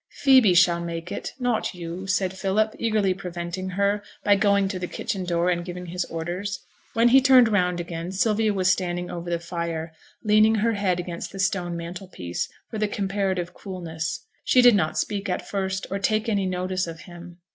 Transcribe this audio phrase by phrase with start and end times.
[0.23, 4.87] 'Phoebe shall make it, not you,' said Philip, eagerly preventing her, by going to the
[4.87, 6.59] kitchen door and giving his orders.
[6.93, 9.93] When he turned round again, Sylvia was standing over the fire,
[10.23, 14.25] leaning her head against the stone mantel piece for the comparative coolness.
[14.43, 17.37] She did not speak at first, or take any notice of him.